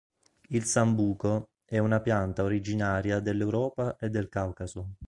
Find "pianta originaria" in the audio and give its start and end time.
2.01-3.19